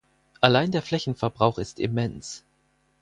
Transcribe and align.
Allein 0.39 0.71
der 0.71 0.81
Flächenverbrauch 0.81 1.59
ist 1.59 1.79
immens. 1.79 2.43